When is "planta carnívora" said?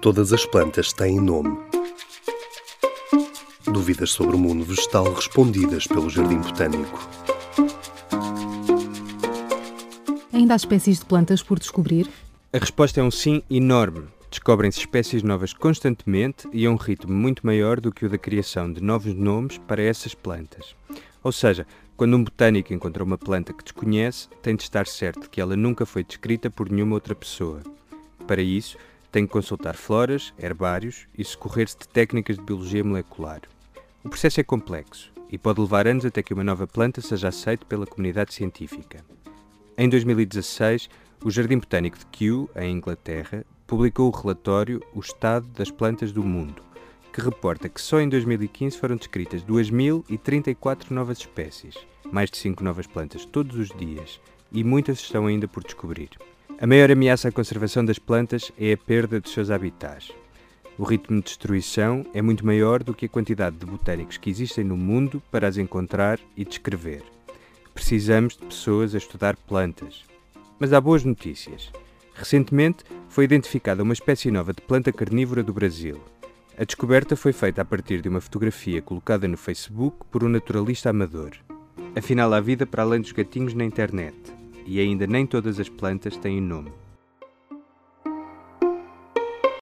74.62-75.42